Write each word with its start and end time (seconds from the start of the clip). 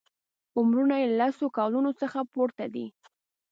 عمرونه 0.57 0.95
یې 1.01 1.07
له 1.17 1.27
سلو 1.35 1.47
کالونو 1.57 1.91
څخه 2.01 2.19
پورته 2.33 2.65
دي. 2.73 2.85